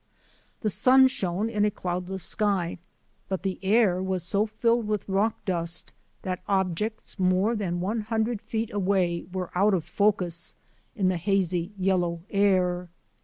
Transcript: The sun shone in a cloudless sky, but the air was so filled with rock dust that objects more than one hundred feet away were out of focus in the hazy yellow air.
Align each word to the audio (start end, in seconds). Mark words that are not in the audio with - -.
The 0.61 0.71
sun 0.71 1.07
shone 1.09 1.47
in 1.47 1.63
a 1.63 1.69
cloudless 1.69 2.23
sky, 2.23 2.79
but 3.29 3.43
the 3.43 3.59
air 3.61 4.01
was 4.01 4.23
so 4.23 4.47
filled 4.47 4.87
with 4.87 5.07
rock 5.07 5.45
dust 5.45 5.93
that 6.23 6.41
objects 6.47 7.19
more 7.19 7.55
than 7.55 7.81
one 7.81 7.99
hundred 8.01 8.41
feet 8.41 8.73
away 8.73 9.27
were 9.31 9.51
out 9.53 9.75
of 9.75 9.83
focus 9.85 10.55
in 10.95 11.09
the 11.09 11.17
hazy 11.17 11.71
yellow 11.77 12.23
air. 12.31 12.89